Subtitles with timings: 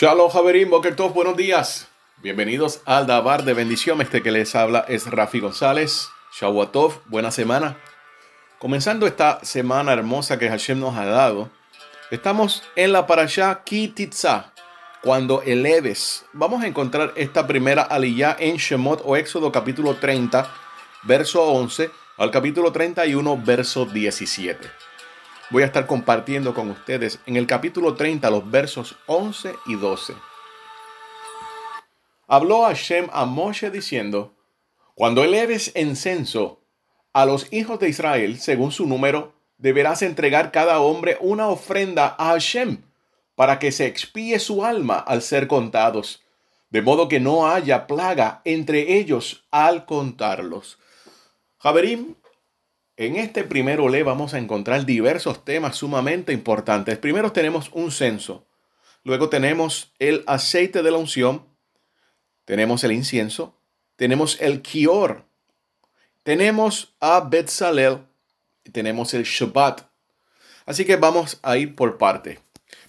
[0.00, 1.88] Shalom Javerim, Boker Tov, buenos días.
[2.18, 4.00] Bienvenidos al Dabar de Bendición.
[4.00, 6.08] Este que les habla es Rafi González.
[6.38, 7.76] Shavuatov, buena semana.
[8.60, 11.50] Comenzando esta semana hermosa que Hashem nos ha dado,
[12.12, 14.52] estamos en la parasha Kititza,
[15.02, 16.24] cuando eleves.
[16.32, 20.48] Vamos a encontrar esta primera aliyah en Shemot o Éxodo capítulo 30,
[21.02, 24.87] verso 11 al capítulo 31, verso 17
[25.50, 30.14] voy a estar compartiendo con ustedes en el capítulo 30 los versos 11 y 12.
[32.26, 34.34] Habló Hashem a Moshe diciendo,
[34.94, 36.60] Cuando eleves censo
[37.14, 42.32] a los hijos de Israel según su número, deberás entregar cada hombre una ofrenda a
[42.32, 42.82] Hashem
[43.34, 46.22] para que se expíe su alma al ser contados,
[46.70, 50.78] de modo que no haya plaga entre ellos al contarlos.
[51.58, 52.14] Javerim
[52.98, 56.98] en este primero le vamos a encontrar diversos temas sumamente importantes.
[56.98, 58.48] Primero tenemos un censo,
[59.04, 61.46] luego tenemos el aceite de la unción,
[62.44, 63.56] tenemos el incienso,
[63.94, 65.26] tenemos el kior,
[66.24, 68.00] tenemos a Betzalel,
[68.72, 69.82] tenemos el Shabbat.
[70.66, 72.40] Así que vamos a ir por parte.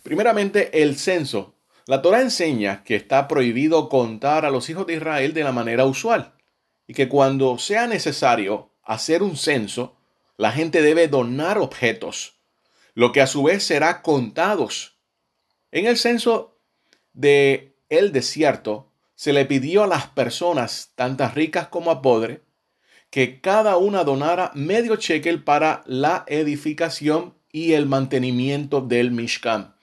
[0.02, 1.54] Primeramente, el censo.
[1.86, 5.86] La Torah enseña que está prohibido contar a los hijos de Israel de la manera
[5.86, 6.34] usual
[6.88, 9.99] y que cuando sea necesario hacer un censo,
[10.40, 12.40] la gente debe donar objetos,
[12.94, 14.98] lo que a su vez será contados.
[15.70, 16.62] En el censo
[17.12, 22.40] de el desierto se le pidió a las personas, tantas ricas como a pobres,
[23.10, 29.76] que cada una donara medio shekel para la edificación y el mantenimiento del Mishkan.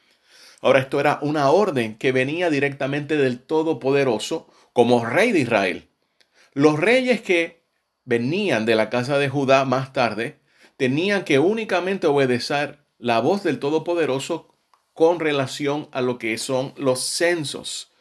[0.62, 5.90] Ahora, esto era una orden que venía directamente del Todopoderoso como rey de Israel.
[6.54, 7.62] Los reyes que
[8.06, 10.45] venían de la casa de Judá más tarde
[10.76, 14.48] tenían que únicamente obedecer la voz del Todopoderoso
[14.92, 17.92] con relación a lo que son los censos.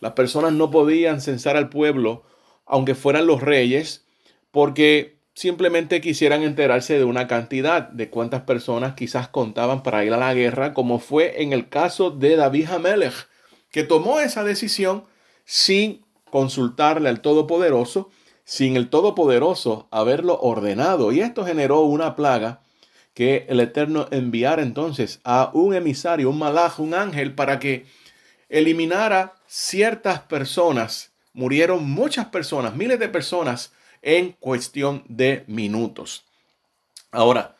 [0.00, 2.24] Las personas no podían censar al pueblo,
[2.64, 4.06] aunque fueran los reyes,
[4.50, 10.18] porque simplemente quisieran enterarse de una cantidad, de cuántas personas quizás contaban para ir a
[10.18, 13.28] la guerra, como fue en el caso de David Hamelech,
[13.70, 15.04] que tomó esa decisión
[15.44, 18.10] sin consultarle al Todopoderoso
[18.46, 21.12] sin el Todopoderoso haberlo ordenado.
[21.12, 22.60] Y esto generó una plaga
[23.12, 27.86] que el Eterno enviara entonces a un emisario, un malaj, un ángel, para que
[28.48, 31.12] eliminara ciertas personas.
[31.32, 36.24] Murieron muchas personas, miles de personas en cuestión de minutos.
[37.10, 37.56] Ahora,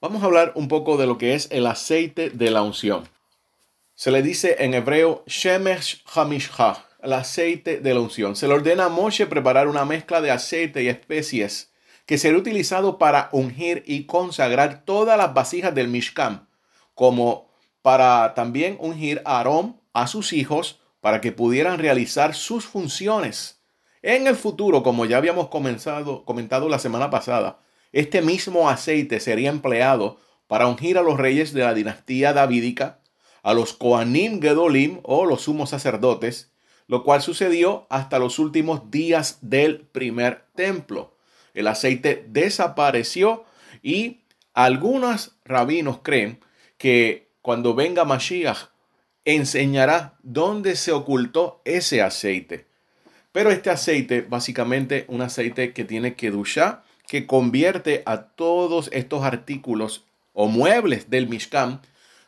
[0.00, 3.08] vamos a hablar un poco de lo que es el aceite de la unción.
[3.94, 8.34] Se le dice en hebreo Shemesh Hamishha, el aceite de la unción.
[8.34, 11.72] Se le ordena a Moshe preparar una mezcla de aceite y especies
[12.06, 16.48] que será utilizado para ungir y consagrar todas las vasijas del Mishkan,
[16.94, 17.50] como
[17.82, 23.62] para también ungir a Aarón, a sus hijos, para que pudieran realizar sus funciones.
[24.02, 27.60] En el futuro, como ya habíamos comenzado, comentado la semana pasada,
[27.92, 33.00] este mismo aceite sería empleado para ungir a los reyes de la dinastía davídica,
[33.42, 36.53] a los Koanim Gedolim o los sumos sacerdotes,
[36.86, 41.16] lo cual sucedió hasta los últimos días del primer templo.
[41.54, 43.44] El aceite desapareció
[43.82, 44.20] y
[44.52, 46.40] algunos rabinos creen
[46.78, 48.68] que cuando venga Mashiach
[49.24, 52.66] enseñará dónde se ocultó ese aceite.
[53.32, 60.04] Pero este aceite, básicamente un aceite que tiene duchar, que convierte a todos estos artículos
[60.32, 61.80] o muebles del Mishkan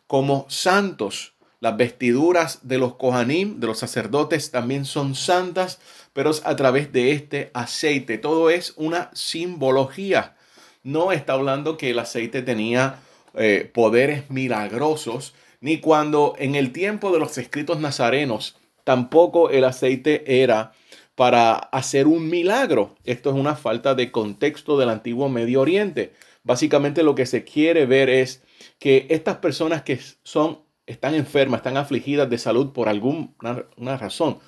[0.07, 1.36] como santos
[1.67, 5.81] las vestiduras de los Kohanim, de los sacerdotes, también son santas,
[6.13, 8.19] pero es a través de este aceite.
[8.19, 10.37] Todo es una simbología.
[10.85, 13.01] No está hablando que el aceite tenía
[13.35, 20.41] eh, poderes milagrosos, ni cuando en el tiempo de los escritos nazarenos tampoco el aceite
[20.41, 20.73] era
[21.17, 22.95] para hacer un milagro.
[23.03, 26.13] Esto es una falta de contexto del antiguo Medio Oriente.
[26.45, 28.45] Básicamente lo que se quiere ver es
[28.79, 33.29] que estas personas que son están enfermas, están afligidas de salud por alguna
[33.77, 34.39] una razón,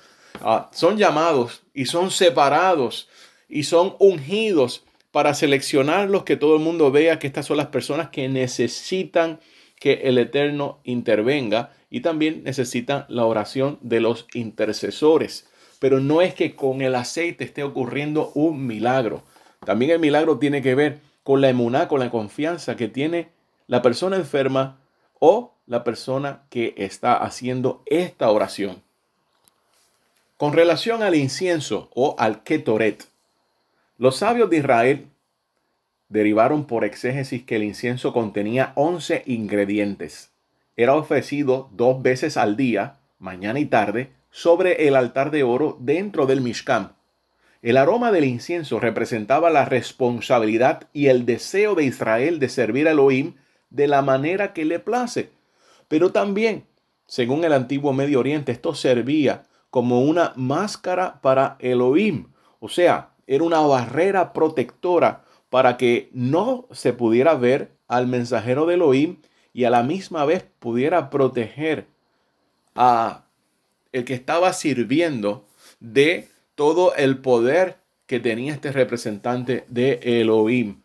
[0.41, 3.09] ah, son llamados y son separados
[3.47, 8.09] y son ungidos para seleccionarlos, que todo el mundo vea que estas son las personas
[8.09, 9.39] que necesitan
[9.79, 15.47] que el Eterno intervenga y también necesitan la oración de los intercesores.
[15.79, 19.23] Pero no es que con el aceite esté ocurriendo un milagro.
[19.65, 23.29] También el milagro tiene que ver con la emuná, con la confianza que tiene
[23.67, 24.79] la persona enferma
[25.19, 28.81] o la persona que está haciendo esta oración.
[30.35, 33.05] Con relación al incienso o al ketoret,
[33.97, 35.07] los sabios de Israel
[36.09, 40.31] derivaron por exégesis que el incienso contenía 11 ingredientes.
[40.75, 46.25] Era ofrecido dos veces al día mañana y tarde, sobre el altar de oro dentro
[46.25, 46.93] del Mishkan.
[47.61, 52.91] El aroma del incienso representaba la responsabilidad y el deseo de Israel de servir a
[52.91, 53.35] Elohim
[53.69, 55.29] de la manera que le place.
[55.89, 56.65] Pero también,
[57.05, 62.27] según el antiguo Medio Oriente, esto servía como una máscara para Elohim.
[62.61, 68.75] O sea, era una barrera protectora para que no se pudiera ver al mensajero de
[68.75, 69.17] Elohim
[69.51, 71.87] y a la misma vez pudiera proteger
[72.75, 73.25] a
[73.91, 75.45] el que estaba sirviendo
[75.79, 80.81] de todo el poder que tenía este representante de Elohim.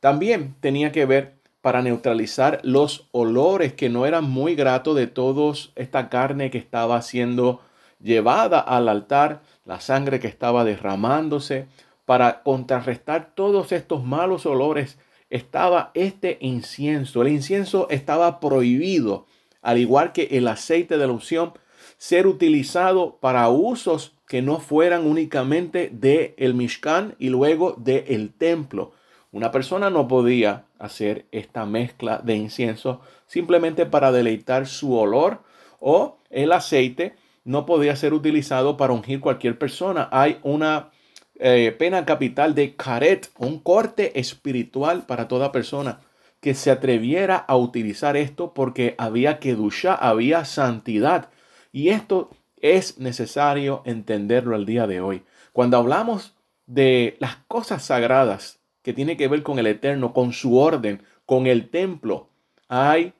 [0.00, 5.54] También tenía que ver para neutralizar los olores que no eran muy gratos de toda
[5.76, 7.62] esta carne que estaba siendo
[8.02, 11.66] llevada al altar, la sangre que estaba derramándose,
[12.04, 14.98] para contrarrestar todos estos malos olores
[15.30, 17.22] estaba este incienso.
[17.22, 19.24] El incienso estaba prohibido,
[19.62, 21.54] al igual que el aceite de la unción,
[21.96, 28.34] ser utilizado para usos que no fueran únicamente de el Mishkan y luego del el
[28.34, 28.92] templo.
[29.34, 35.42] Una persona no podía hacer esta mezcla de incienso simplemente para deleitar su olor
[35.80, 40.08] o el aceite no podía ser utilizado para ungir cualquier persona.
[40.12, 40.90] Hay una
[41.34, 45.98] eh, pena capital de caret, un corte espiritual para toda persona
[46.38, 49.56] que se atreviera a utilizar esto porque había que
[49.94, 51.30] había santidad.
[51.72, 55.24] Y esto es necesario entenderlo al día de hoy.
[55.52, 56.36] Cuando hablamos
[56.66, 61.46] de las cosas sagradas que tiene que ver con el Eterno, con su orden, con
[61.48, 62.28] el templo,
[62.68, 63.14] hay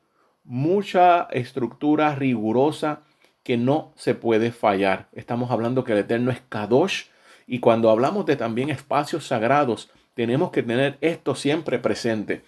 [0.44, 3.02] mucha estructura rigurosa
[3.42, 5.08] que no se puede fallar.
[5.14, 7.04] Estamos hablando que el Eterno es Kadosh,
[7.46, 12.42] y cuando hablamos de también espacios sagrados, tenemos que tener esto siempre presente.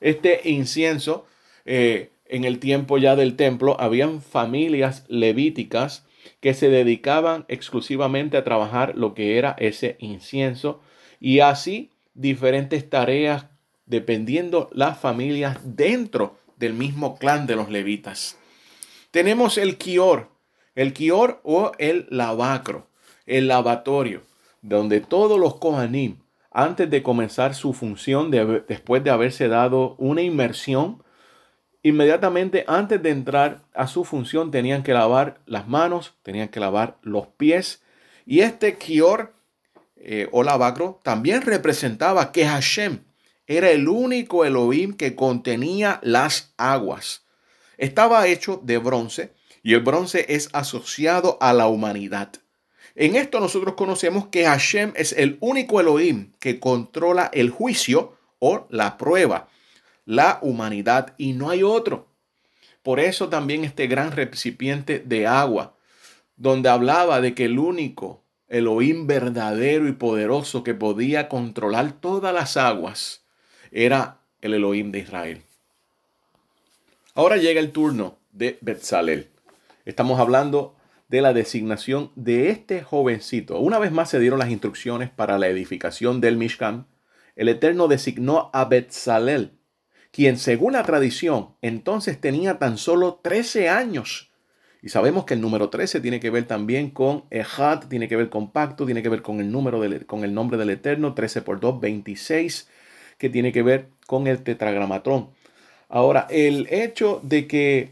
[0.00, 1.26] Este incienso,
[1.64, 6.06] eh, en el tiempo ya del templo, habían familias levíticas
[6.40, 10.80] que se dedicaban exclusivamente a trabajar lo que era ese incienso
[11.20, 11.90] y así
[12.20, 13.46] diferentes tareas
[13.86, 18.36] dependiendo las familias dentro del mismo clan de los levitas.
[19.10, 20.28] Tenemos el kior,
[20.74, 22.86] el kior o el lavacro,
[23.26, 24.22] el lavatorio
[24.62, 26.18] donde todos los Kohanim,
[26.50, 31.02] antes de comenzar su función, después de haberse dado una inmersión,
[31.82, 36.98] inmediatamente antes de entrar a su función tenían que lavar las manos, tenían que lavar
[37.02, 37.82] los pies.
[38.26, 39.32] Y este Kior
[40.02, 43.00] eh, o lavacro también representaba que Hashem
[43.46, 47.26] era el único Elohim que contenía las aguas.
[47.76, 52.32] Estaba hecho de bronce y el bronce es asociado a la humanidad.
[52.94, 58.66] En esto nosotros conocemos que Hashem es el único Elohim que controla el juicio o
[58.70, 59.48] la prueba,
[60.06, 62.08] la humanidad y no hay otro.
[62.82, 65.76] Por eso también este gran recipiente de agua,
[66.36, 68.19] donde hablaba de que el único
[68.50, 73.24] Elohim verdadero y poderoso que podía controlar todas las aguas
[73.70, 75.42] era el Elohim de Israel.
[77.14, 79.28] Ahora llega el turno de Betzalel.
[79.84, 80.74] Estamos hablando
[81.08, 83.58] de la designación de este jovencito.
[83.60, 86.86] Una vez más se dieron las instrucciones para la edificación del Mishkan.
[87.36, 89.52] El Eterno designó a Betzalel,
[90.10, 94.29] quien según la tradición entonces tenía tan solo 13 años.
[94.82, 98.30] Y sabemos que el número 13 tiene que ver también con Ejad, tiene que ver
[98.30, 101.60] con pacto, tiene que ver con el, número con el nombre del Eterno, 13 por
[101.60, 102.68] 2, 26,
[103.18, 105.30] que tiene que ver con el tetragramatón.
[105.88, 107.90] Ahora, el hecho de que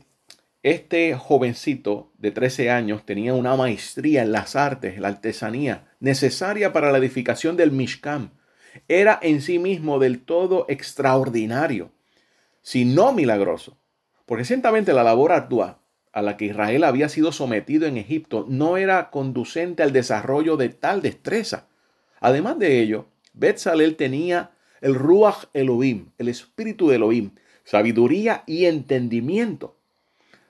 [0.62, 6.90] este jovencito de 13 años tenía una maestría en las artes, la artesanía, necesaria para
[6.90, 8.32] la edificación del Mishkan.
[8.86, 11.90] Era en sí mismo del todo extraordinario,
[12.62, 13.78] si no milagroso,
[14.26, 15.80] porque ciertamente la labor ardua
[16.18, 20.68] a la que Israel había sido sometido en Egipto no era conducente al desarrollo de
[20.68, 21.66] tal destreza.
[22.20, 27.30] Además de ello, Betzalel tenía el Ruach Elohim, el espíritu de Elohim,
[27.64, 29.78] sabiduría y entendimiento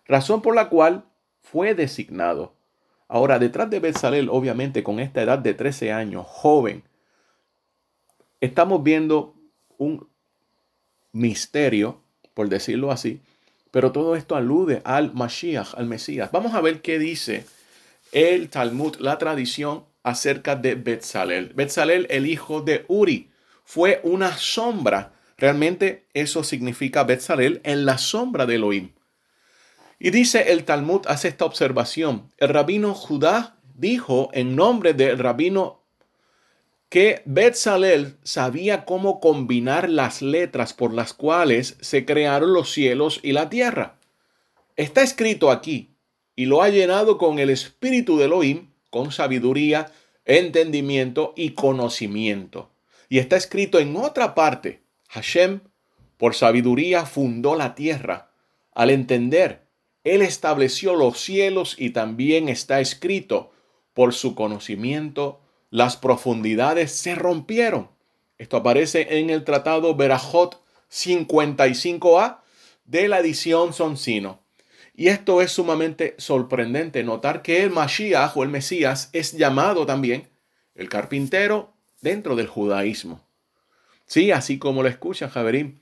[0.09, 1.05] razón por la cual
[1.41, 2.55] fue designado.
[3.07, 6.83] Ahora, detrás de Bezalel, obviamente, con esta edad de 13 años, joven,
[8.41, 9.35] estamos viendo
[9.77, 10.09] un
[11.13, 12.01] misterio,
[12.35, 13.21] por decirlo así,
[13.79, 16.33] pero todo esto alude al Mashiach, al Mesías.
[16.33, 17.47] Vamos a ver qué dice
[18.11, 21.53] el Talmud, la tradición acerca de Betzalel.
[21.55, 23.31] Betzalel, el hijo de Uri,
[23.65, 25.13] fue una sombra.
[25.37, 28.95] Realmente eso significa Betzalel en la sombra de Elohim.
[30.01, 32.33] Y dice el Talmud, hace esta observación.
[32.37, 35.78] El rabino Judá dijo en nombre del rabino
[36.89, 43.33] que Betzalel sabía cómo combinar las letras por las cuales se crearon los cielos y
[43.33, 43.99] la tierra.
[44.77, 45.91] Está escrito aquí,
[46.35, 49.93] y lo ha llenado con el espíritu de Elohim, con sabiduría,
[50.25, 52.71] entendimiento y conocimiento.
[53.09, 55.61] Y está escrito en otra parte, Hashem
[56.19, 58.33] por sabiduría fundó la tierra.
[58.75, 59.63] Al entender,
[60.05, 63.53] Él estableció los cielos y también está escrito,
[63.95, 67.89] por su conocimiento, las profundidades se rompieron.
[68.39, 72.39] Esto aparece en el tratado Berajot 55a
[72.85, 74.41] de la edición Soncino.
[74.95, 80.29] Y esto es sumamente sorprendente notar que el Mashiach o el Mesías es llamado también
[80.75, 83.25] el carpintero dentro del judaísmo.
[84.07, 85.79] Sí, así como lo escuchan, Javerín.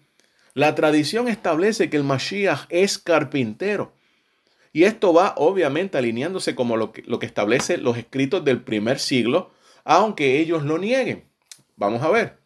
[0.53, 3.93] La tradición establece que el Mashiach es carpintero.
[4.73, 8.99] Y esto va obviamente alineándose como lo que, lo que establecen los escritos del primer
[8.99, 9.51] siglo,
[9.87, 11.25] aunque ellos lo nieguen.
[11.77, 12.39] Vamos a ver.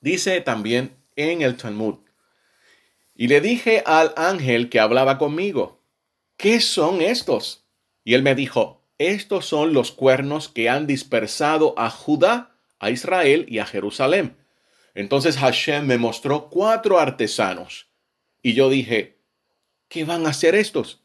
[0.00, 1.96] Dice también en el Talmud.
[3.16, 5.82] Y le dije al ángel que hablaba conmigo,
[6.36, 7.66] ¿qué son estos?
[8.04, 13.46] Y él me dijo, estos son los cuernos que han dispersado a Judá, a Israel
[13.48, 14.36] y a Jerusalén.
[14.94, 17.88] Entonces Hashem me mostró cuatro artesanos.
[18.42, 19.18] Y yo dije,
[19.88, 21.02] ¿qué van a hacer estos?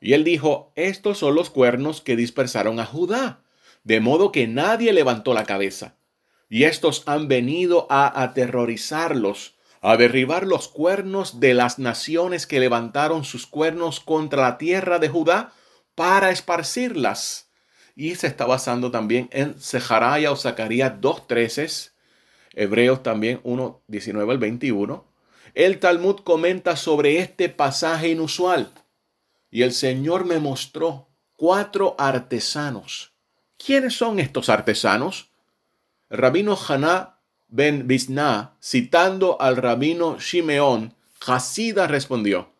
[0.00, 3.41] Y él dijo, estos son los cuernos que dispersaron a Judá,
[3.84, 5.96] de modo que nadie levantó la cabeza.
[6.48, 13.24] Y estos han venido a aterrorizarlos, a derribar los cuernos de las naciones que levantaron
[13.24, 15.52] sus cuernos contra la tierra de Judá
[15.94, 17.50] para esparcirlas.
[17.96, 21.92] Y se está basando también en Zeharaya o Zacarías 2.13
[22.54, 25.04] Hebreos también 1, 19 al 21.
[25.54, 28.70] El Talmud comenta sobre este pasaje inusual.
[29.50, 33.11] Y el Señor me mostró cuatro artesanos.
[33.64, 35.30] ¿Quiénes son estos artesanos?
[36.10, 42.50] El rabino Haná ben Bisná, citando al rabino Shimeón, Hasida respondió,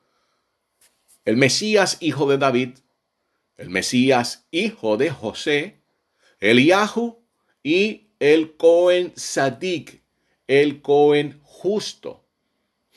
[1.25, 2.79] el Mesías hijo de David,
[3.57, 5.81] el Mesías hijo de José,
[6.39, 7.19] Eliahu
[7.65, 10.03] y el Cohen Sadik,
[10.47, 12.25] el Cohen justo.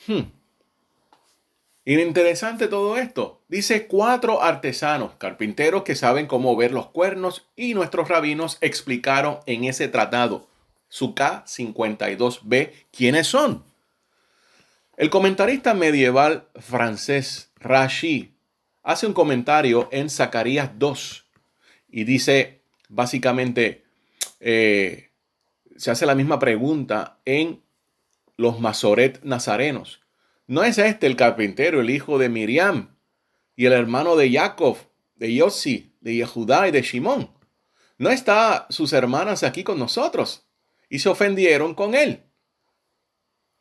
[0.06, 0.35] Hmm.
[1.86, 3.40] Interesante todo esto.
[3.46, 9.64] Dice cuatro artesanos, carpinteros que saben cómo ver los cuernos y nuestros rabinos explicaron en
[9.64, 10.48] ese tratado,
[10.88, 13.62] Suká 52b, quiénes son.
[14.96, 18.34] El comentarista medieval francés Rashi
[18.82, 21.24] hace un comentario en Zacarías 2
[21.90, 23.84] y dice básicamente,
[24.40, 25.10] eh,
[25.76, 27.62] se hace la misma pregunta en
[28.36, 30.00] los Masoret nazarenos.
[30.48, 32.96] ¿No es este el carpintero, el hijo de Miriam
[33.56, 34.76] y el hermano de Jacob,
[35.16, 37.32] de Yossi, de Yehudá y de Shimón?
[37.98, 40.46] ¿No está sus hermanas aquí con nosotros?
[40.88, 42.22] Y se ofendieron con él.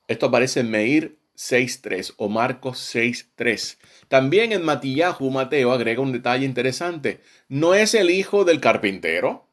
[0.07, 3.77] Esto aparece en Meir 6.3 o Marcos 6.3.
[4.07, 7.21] También en Matillahu, Mateo agrega un detalle interesante.
[7.47, 9.49] ¿No es el hijo del carpintero?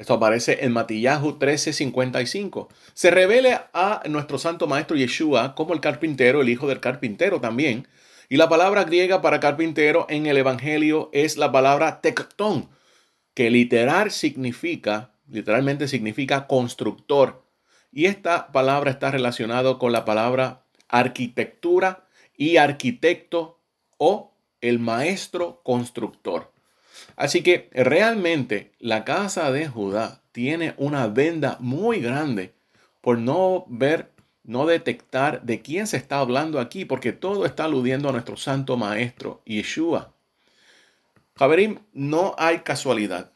[0.00, 2.68] Esto aparece en Matillahu 13:55.
[2.94, 7.86] Se revela a nuestro santo maestro Yeshua como el carpintero, el hijo del carpintero también.
[8.30, 12.70] Y la palabra griega para carpintero en el Evangelio es la palabra tectón,
[13.34, 17.44] que literal significa, literalmente significa constructor.
[17.92, 22.06] Y esta palabra está relacionada con la palabra arquitectura
[22.38, 23.60] y arquitecto
[23.98, 26.50] o el maestro constructor.
[27.16, 32.54] Así que realmente la casa de Judá tiene una venda muy grande
[33.00, 34.10] por no ver,
[34.44, 38.76] no detectar de quién se está hablando aquí, porque todo está aludiendo a nuestro santo
[38.76, 40.12] maestro Yeshua.
[41.36, 43.32] Javerim, no hay casualidad.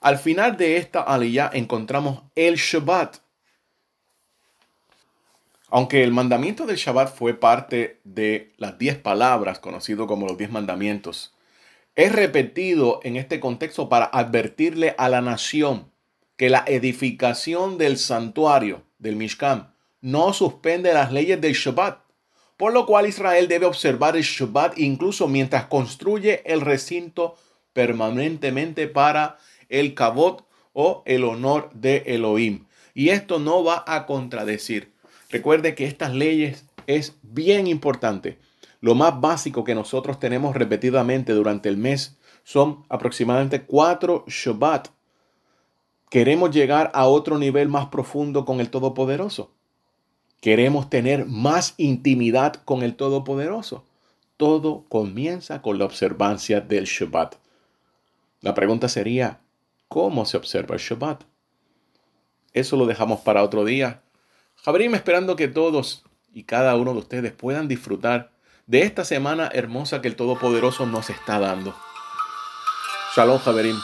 [0.00, 3.18] Al final de esta aliyah encontramos el Shabbat.
[5.68, 10.50] Aunque el mandamiento del Shabbat fue parte de las diez palabras, conocido como los diez
[10.50, 11.35] mandamientos,
[11.96, 15.90] es repetido en este contexto para advertirle a la nación
[16.36, 19.72] que la edificación del santuario del Mishkan
[20.02, 21.98] no suspende las leyes del Shabbat,
[22.58, 27.36] por lo cual Israel debe observar el Shabbat incluso mientras construye el recinto
[27.72, 29.38] permanentemente para
[29.70, 32.66] el cabot o el honor de Elohim.
[32.92, 34.92] Y esto no va a contradecir.
[35.30, 38.38] Recuerde que estas leyes es bien importante.
[38.80, 44.88] Lo más básico que nosotros tenemos repetidamente durante el mes son aproximadamente cuatro Shabbat.
[46.10, 49.50] Queremos llegar a otro nivel más profundo con el Todopoderoso.
[50.40, 53.84] Queremos tener más intimidad con el Todopoderoso.
[54.36, 57.36] Todo comienza con la observancia del Shabbat.
[58.42, 59.40] La pregunta sería,
[59.88, 61.24] ¿cómo se observa el Shabbat?
[62.52, 64.02] Eso lo dejamos para otro día.
[64.56, 68.35] Jabrim esperando que todos y cada uno de ustedes puedan disfrutar
[68.66, 71.74] de esta semana hermosa que el Todopoderoso nos está dando.
[73.14, 73.76] Shalom, Javerim.